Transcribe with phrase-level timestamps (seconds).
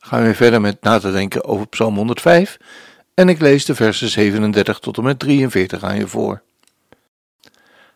[0.00, 2.58] gaan we verder met na te denken over Psalm 105
[3.14, 6.42] en ik lees de versen 37 tot en met 43 aan je voor.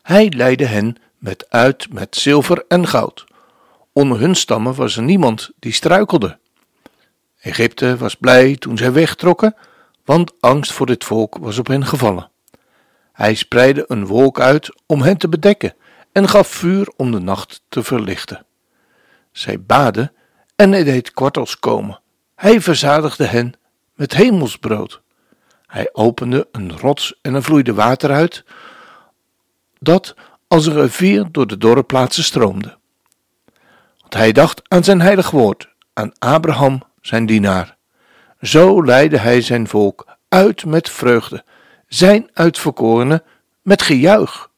[0.03, 3.25] Hij leidde hen met uit met zilver en goud.
[3.93, 6.39] Onder hun stammen was er niemand die struikelde.
[7.41, 9.57] Egypte was blij toen zij wegtrokken,
[10.05, 12.31] want angst voor dit volk was op hen gevallen.
[13.13, 15.75] Hij spreidde een wolk uit om hen te bedekken
[16.13, 18.47] en gaf vuur om de nacht te verlichten.
[19.33, 20.13] Zij baden
[20.57, 22.01] en hij deed kwartels komen.
[22.35, 23.55] Hij verzadigde hen
[23.95, 25.03] met hemelsbrood.
[25.67, 28.45] Hij opende een rots en er vloeide water uit,
[29.79, 30.15] dat
[30.49, 32.77] als een rivier door de dorre plaatsen stroomde.
[34.01, 37.77] Want hij dacht aan zijn heilig woord, aan Abraham zijn dienaar.
[38.41, 41.45] Zo leidde hij zijn volk uit met vreugde,
[41.89, 43.23] zijn uitverkorenen
[43.63, 44.51] met gejuich.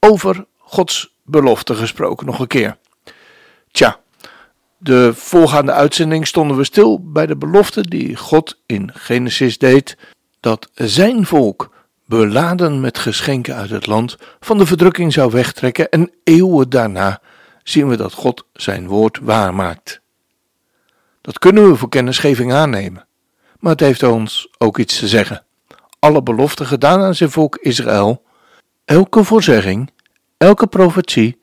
[0.00, 2.78] Over Gods belofte gesproken nog een keer.
[3.70, 4.00] Tja,
[4.78, 9.96] de voorgaande uitzending stonden we stil bij de belofte die God in Genesis deed
[10.40, 11.74] dat zijn volk,
[12.06, 17.20] beladen met geschenken uit het land, van de verdrukking zou wegtrekken en eeuwen daarna
[17.62, 20.00] zien we dat God zijn woord waarmaakt.
[21.20, 23.06] Dat kunnen we voor kennisgeving aannemen,
[23.58, 25.44] maar het heeft ons ook iets te zeggen.
[25.98, 28.22] Alle beloften gedaan aan zijn volk Israël,
[28.84, 29.90] elke voorzegging,
[30.36, 31.38] elke profetie,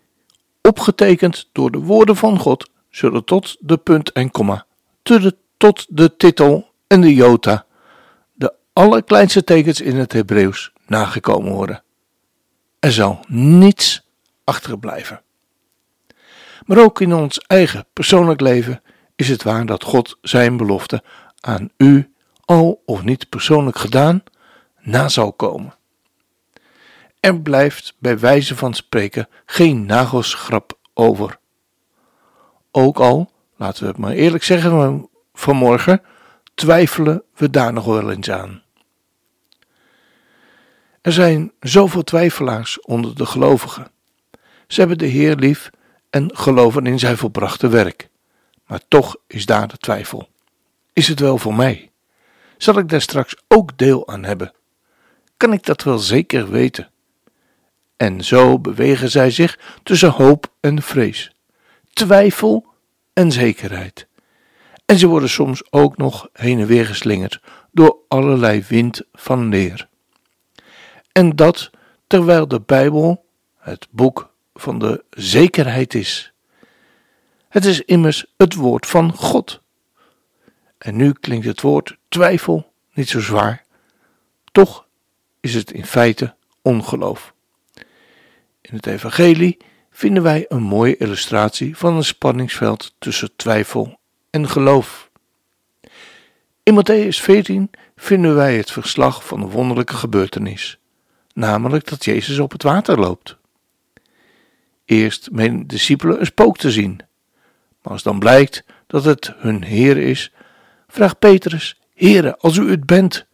[0.62, 4.66] opgetekend door de woorden van God, zullen tot de punt en komma,
[5.58, 7.66] tot de titel en de jota,
[8.34, 11.84] de allerkleinste tekens in het Hebreeuws, nagekomen worden.
[12.80, 14.08] Er zal niets
[14.44, 15.22] achterblijven.
[16.66, 18.82] Maar ook in ons eigen persoonlijk leven
[19.16, 21.04] is het waar dat God zijn belofte
[21.40, 22.14] aan u,
[22.46, 24.24] al of niet persoonlijk gedaan,
[24.80, 25.76] na zal komen.
[27.20, 31.42] Er blijft bij wijze van spreken geen nagelschrap over.
[32.76, 36.02] Ook al, laten we het maar eerlijk zeggen vanmorgen,
[36.54, 38.62] twijfelen we daar nog wel eens aan.
[41.02, 43.92] Er zijn zoveel twijfelaars onder de gelovigen.
[44.68, 45.70] Ze hebben de Heer lief
[46.10, 48.10] en geloven in zijn volbrachte werk.
[48.66, 50.30] Maar toch is daar de twijfel.
[50.94, 51.92] Is het wel voor mij?
[52.58, 54.54] Zal ik daar straks ook deel aan hebben?
[55.38, 56.92] Kan ik dat wel zeker weten?
[57.98, 61.33] En zo bewegen zij zich tussen hoop en vrees
[61.94, 62.66] twijfel
[63.14, 64.08] en zekerheid.
[64.86, 69.88] En ze worden soms ook nog heen en weer geslingerd door allerlei wind van leer.
[71.12, 71.70] En dat
[72.08, 73.26] terwijl de Bijbel
[73.58, 76.34] het boek van de zekerheid is.
[77.50, 79.62] Het is immers het woord van God.
[80.78, 83.64] En nu klinkt het woord twijfel niet zo zwaar,
[84.52, 84.88] toch
[85.40, 87.34] is het in feite ongeloof.
[88.62, 89.58] In het Evangelie
[89.94, 94.00] vinden wij een mooie illustratie van een spanningsveld tussen twijfel
[94.30, 95.10] en geloof.
[96.64, 100.80] In Matthäus 14 vinden wij het verslag van een wonderlijke gebeurtenis,
[101.34, 103.38] namelijk dat Jezus op het water loopt.
[104.86, 107.00] Eerst menen de discipelen een spook te zien,
[107.82, 110.32] maar als dan blijkt dat het hun Heer is,
[110.88, 113.26] vraagt Petrus: Heere, als u het bent,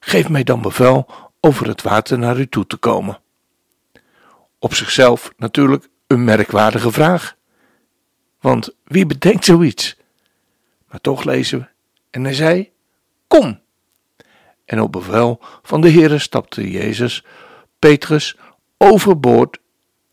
[0.00, 1.06] geef mij dan bevel
[1.40, 3.20] over het water naar u toe te komen.
[4.58, 7.36] Op zichzelf natuurlijk een merkwaardige vraag.
[8.40, 9.96] Want wie bedenkt zoiets?
[10.88, 11.66] Maar toch lezen we.
[12.10, 12.72] En hij zei:
[13.26, 13.60] Kom.
[14.64, 17.24] En op bevel van de Heere stapte Jezus,
[17.78, 18.36] Petrus,
[18.76, 19.58] overboord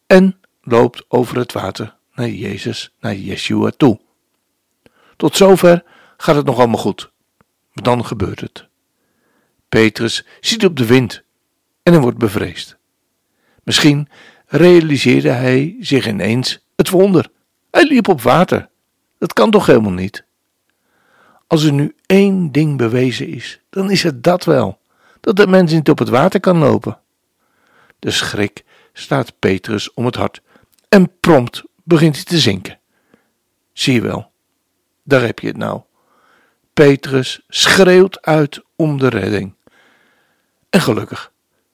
[0.08, 4.00] en loopt over het water naar Jezus, naar Yeshua toe.
[5.18, 5.84] Tot zover
[6.18, 7.12] gaat het nog allemaal goed.
[7.74, 8.68] Maar dan gebeurt het.
[9.70, 11.24] Petrus ziet op de wind
[11.84, 12.78] en hij wordt bevreesd.
[13.64, 14.10] Misschien
[14.54, 17.30] realiseerde hij zich ineens het wonder.
[17.72, 18.70] Hij liep op water.
[19.18, 20.24] Dat kan toch helemaal niet?
[21.48, 24.80] Als er nu één ding bewezen is, dan is het dat wel:
[25.20, 27.00] dat de mens niet op het water kan lopen.
[28.00, 28.64] De schrik
[28.94, 30.42] staat Petrus om het hart
[30.90, 32.80] en prompt begint hij te zinken.
[33.74, 34.32] Zie je wel,
[35.04, 35.82] daar heb je het nou.
[36.74, 39.54] Petrus schreeuwt uit om de redding.
[40.70, 41.32] En gelukkig,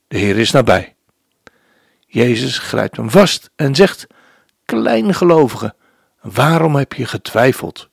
[0.07, 0.95] de Heer is nabij.
[2.11, 4.07] Jezus grijpt hem vast en zegt:
[4.65, 5.75] Kleingelovige,
[6.21, 7.89] waarom heb je getwijfeld?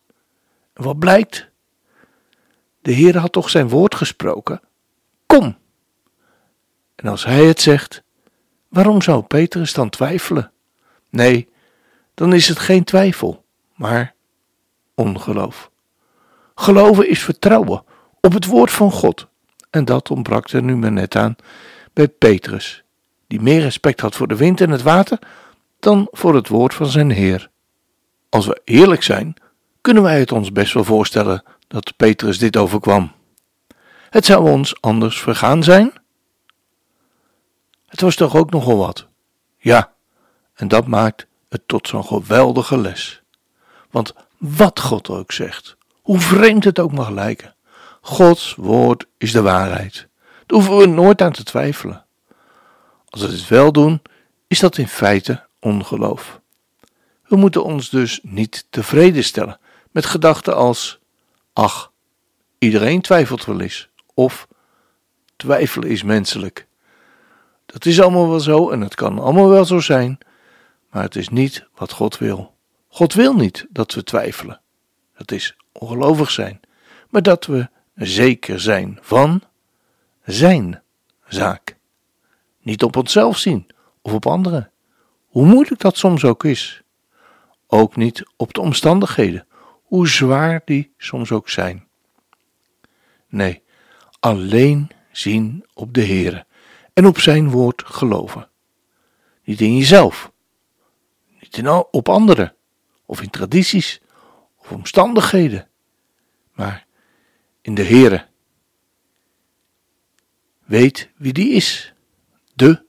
[0.74, 1.48] Wat blijkt?
[2.82, 4.60] De Heer had toch zijn woord gesproken?
[5.26, 5.56] Kom!
[6.94, 8.02] En als hij het zegt,
[8.68, 10.52] waarom zou Petrus dan twijfelen?
[11.10, 11.48] Nee,
[12.14, 14.14] dan is het geen twijfel, maar
[14.94, 15.70] ongeloof.
[16.54, 17.84] Geloven is vertrouwen
[18.20, 19.26] op het woord van God.
[19.70, 21.36] En dat ontbrak er nu maar net aan
[21.92, 22.84] bij Petrus,
[23.26, 25.18] die meer respect had voor de wind en het water
[25.80, 27.50] dan voor het woord van zijn Heer.
[28.28, 29.34] Als we eerlijk zijn,
[29.80, 33.12] kunnen wij het ons best wel voorstellen dat Petrus dit overkwam.
[34.10, 35.92] Het zou ons anders vergaan zijn?
[37.86, 39.06] Het was toch ook nogal wat?
[39.56, 39.92] Ja,
[40.54, 43.22] en dat maakt het tot zo'n geweldige les.
[43.90, 47.54] Want wat God ook zegt, hoe vreemd het ook mag lijken,
[48.00, 50.08] Gods woord is de waarheid.
[50.46, 52.05] Daar hoeven we nooit aan te twijfelen.
[53.08, 54.02] Als we het wel doen,
[54.46, 56.40] is dat in feite ongeloof.
[57.28, 59.58] We moeten ons dus niet tevreden stellen
[59.90, 60.98] met gedachten als:
[61.52, 61.92] ach,
[62.58, 64.48] iedereen twijfelt wel eens, of
[65.36, 66.66] twijfelen is menselijk.
[67.66, 70.18] Dat is allemaal wel zo en het kan allemaal wel zo zijn,
[70.90, 72.54] maar het is niet wat God wil.
[72.88, 74.60] God wil niet dat we twijfelen.
[75.16, 76.60] Dat is ongelovig zijn,
[77.10, 79.42] maar dat we zeker zijn van
[80.24, 80.82] zijn
[81.28, 81.75] zaak.
[82.66, 83.66] Niet op onszelf zien
[84.02, 84.70] of op anderen,
[85.26, 86.82] hoe moeilijk dat soms ook is.
[87.66, 89.46] Ook niet op de omstandigheden,
[89.82, 91.86] hoe zwaar die soms ook zijn.
[93.28, 93.62] Nee,
[94.20, 96.46] alleen zien op de Heere
[96.92, 98.48] en op zijn woord geloven.
[99.44, 100.32] Niet in jezelf,
[101.40, 102.54] niet in, op anderen,
[103.04, 104.00] of in tradities,
[104.56, 105.68] of omstandigheden,
[106.52, 106.86] maar
[107.62, 108.26] in de Heere.
[110.64, 111.94] Weet wie die is,
[112.56, 112.84] de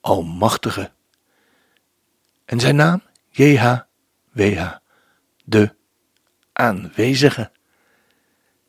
[0.00, 0.90] Almachtige.
[2.44, 4.76] En zijn naam JHWH,
[5.44, 5.74] de
[6.52, 7.50] aanwezige.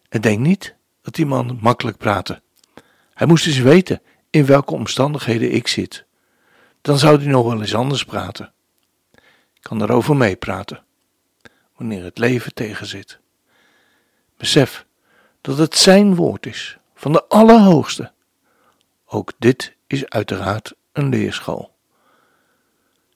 [0.10, 2.42] En denk niet dat die man makkelijk praatte.
[3.14, 6.06] Hij moest eens weten in welke omstandigheden ik zit.
[6.82, 8.54] Dan zou hij nog wel eens anders praten.
[9.54, 10.84] Ik kan daarover meepraten,
[11.76, 13.20] wanneer het leven tegenzit.
[14.38, 14.86] Besef
[15.42, 18.12] dat het zijn woord is, van de Allerhoogste.
[19.06, 21.76] Ook dit is uiteraard een leerschool.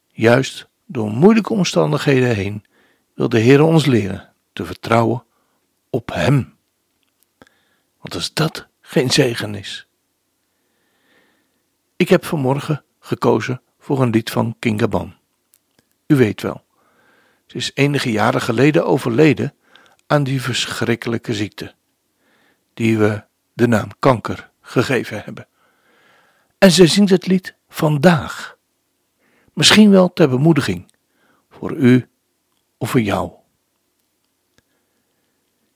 [0.07, 2.65] Juist door moeilijke omstandigheden heen
[3.13, 5.23] wil de Heer ons leren te vertrouwen
[5.89, 6.55] op Hem.
[7.99, 9.87] Want als dat geen zegen is.
[11.95, 15.15] Ik heb vanmorgen gekozen voor een lied van Kingaban.
[16.07, 16.65] U weet wel,
[17.45, 19.53] ze is enige jaren geleden overleden
[20.07, 21.73] aan die verschrikkelijke ziekte,
[22.73, 25.47] die we de naam kanker gegeven hebben.
[26.57, 28.57] En ze zingt het lied vandaag.
[29.53, 30.91] Misschien wel ter bemoediging
[31.49, 32.09] voor u
[32.77, 33.31] of voor jou.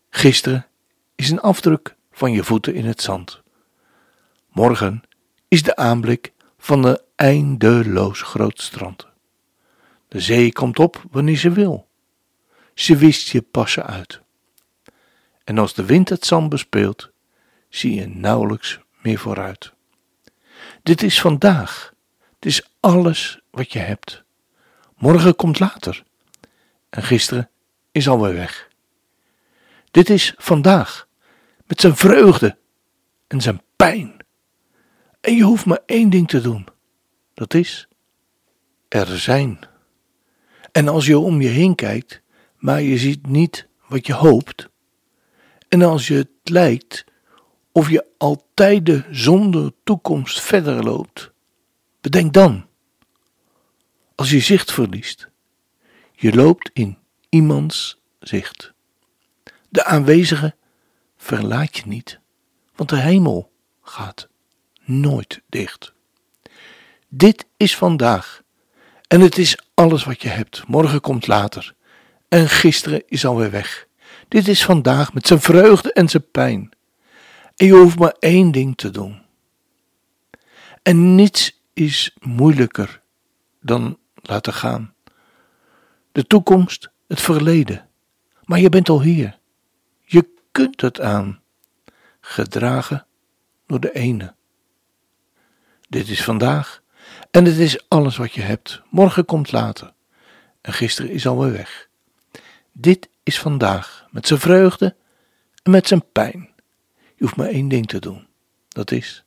[0.10, 0.68] Gisteren
[1.16, 3.42] is een afdruk van je voeten in het zand.
[4.50, 5.04] Morgen
[5.48, 9.08] is de aanblik van een eindeloos groot strand.
[10.08, 11.88] De zee komt op wanneer ze wil.
[12.74, 14.22] Ze wist je passen uit.
[15.44, 17.12] En als de wind het zand bespeelt,
[17.70, 19.74] zie je nauwelijks meer vooruit.
[20.84, 21.94] Dit is vandaag.
[22.36, 24.24] Het is alles wat je hebt.
[24.98, 26.04] Morgen komt later.
[26.90, 27.50] En gisteren
[27.92, 28.70] is alweer weg.
[29.92, 31.08] Dit is vandaag,
[31.68, 32.58] met zijn vreugde
[33.28, 34.18] en zijn pijn.
[35.22, 36.68] En je hoeft maar één ding te doen:
[37.34, 37.88] dat is
[38.88, 39.60] er zijn.
[40.72, 42.22] En als je om je heen kijkt,
[42.58, 44.70] maar je ziet niet wat je hoopt,
[45.68, 47.06] en als je het lijkt
[47.72, 51.32] of je altijd zonder toekomst verder loopt,
[52.02, 52.66] bedenk dan,
[54.16, 55.30] als je zicht verliest,
[56.14, 56.98] je loopt in
[57.30, 58.74] iemands zicht.
[59.70, 60.56] De aanwezige
[61.18, 62.20] verlaat je niet,
[62.76, 63.52] want de hemel
[63.82, 64.28] gaat
[64.84, 65.94] nooit dicht.
[67.08, 68.42] Dit is vandaag
[69.08, 70.68] en het is alles wat je hebt.
[70.68, 71.74] Morgen komt later
[72.28, 73.88] en gisteren is alweer weg.
[74.28, 76.70] Dit is vandaag met zijn vreugde en zijn pijn.
[77.62, 79.22] En je hoeft maar één ding te doen.
[80.82, 83.02] En niets is moeilijker
[83.60, 84.94] dan laten gaan.
[86.12, 87.90] De toekomst, het verleden.
[88.44, 89.40] Maar je bent al hier.
[90.04, 91.42] Je kunt het aan.
[92.22, 93.06] Gedragen
[93.66, 94.34] door de ene.
[95.90, 96.82] Dit is vandaag
[97.32, 98.82] en het is alles wat je hebt.
[98.90, 99.94] Morgen komt later
[100.62, 101.88] en gisteren is alweer weg.
[102.72, 104.96] Dit is vandaag met zijn vreugde
[105.64, 106.51] en met zijn pijn.
[107.22, 108.28] Je hoeft maar één ding te doen.
[108.68, 109.26] Dat is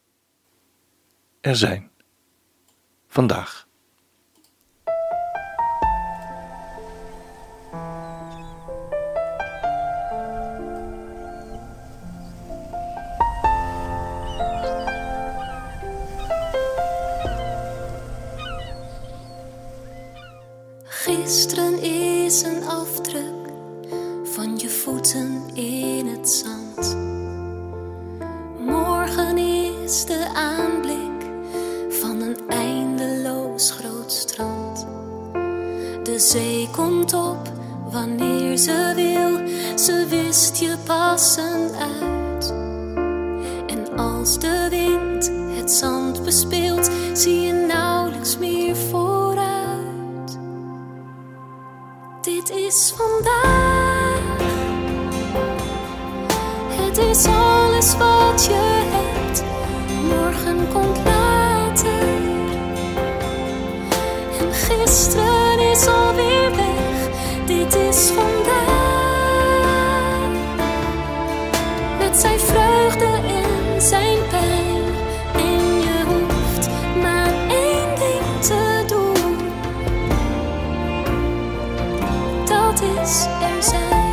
[1.41, 1.91] er zijn.
[3.07, 3.69] Vandaag.
[20.85, 23.49] Gisteren is een afdruk
[24.25, 27.14] van je voeten in het zand.
[29.85, 31.23] Is de aanblik
[31.89, 34.87] van een eindeloos groot strand.
[36.03, 37.53] De zee komt op
[37.91, 39.49] wanneer ze wil,
[39.79, 42.55] ze wist je passen uit.
[43.67, 50.39] En als de wind het zand bespeelt, zie je nauwelijks meer vooruit.
[52.23, 54.39] Dit is vandaag,
[56.69, 58.74] het is alles wat je
[67.97, 69.55] vandaag,
[71.99, 74.83] met zijn vreugde en zijn pijn.
[75.35, 76.69] En je hoeft
[77.03, 79.37] maar één ding te doen.
[82.45, 84.13] Dat is er zijn.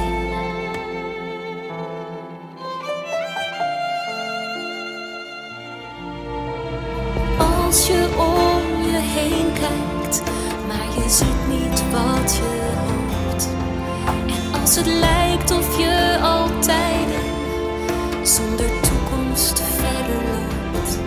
[7.65, 10.23] Als je om je heen kijkt,
[10.67, 12.50] maar je ziet niet wat je
[14.71, 17.07] als het lijkt of je altijd
[18.23, 20.99] zonder toekomst verder loopt.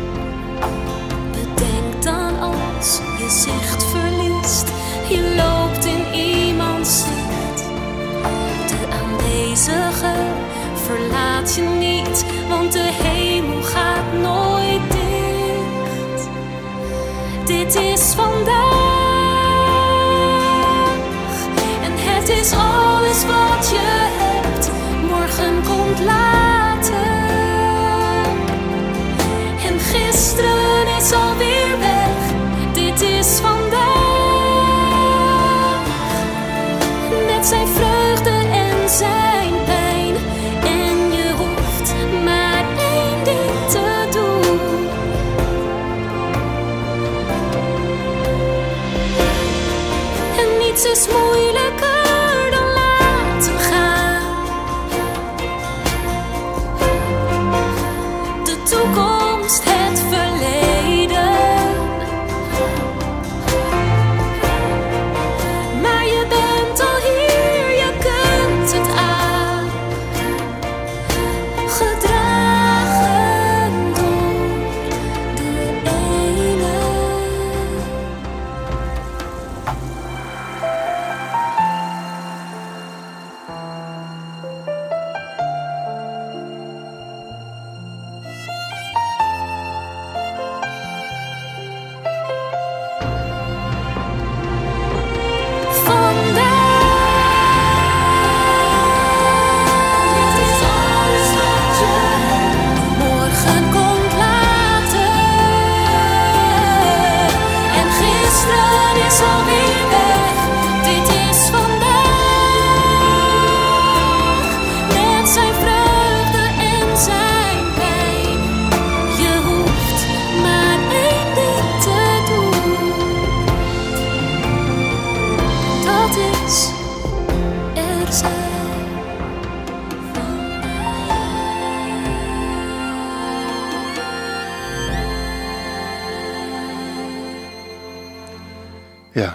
[1.31, 4.69] Bedenk dan als je zicht verliest,
[5.09, 7.65] je loopt in iemands zicht.
[8.69, 10.15] De aanwezige
[10.75, 13.14] verlaat je niet, want de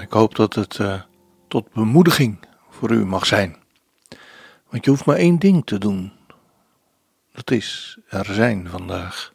[0.10, 1.02] ik hoop dat het eh,
[1.48, 2.40] tot bemoediging
[2.70, 3.58] voor u mag zijn.
[4.70, 6.12] Want je hoeft maar één ding te doen.
[7.34, 9.34] Dat is er zijn vandaag.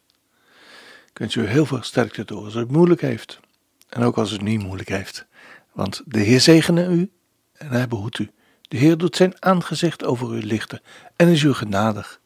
[1.10, 3.40] Ik wens u heel veel sterkte toe als het moeilijk heeft.
[3.88, 5.26] En ook als het niet moeilijk heeft.
[5.72, 7.10] Want de Heer zegene u
[7.52, 8.30] en hij behoedt u.
[8.62, 10.80] De Heer doet zijn aangezicht over u lichten
[11.16, 12.20] en is u genadig.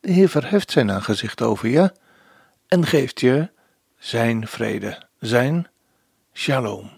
[0.00, 1.92] De Heer verheft zijn aangezicht over je
[2.66, 3.50] en geeft je
[3.98, 5.68] zijn vrede, zijn
[6.32, 6.97] shalom.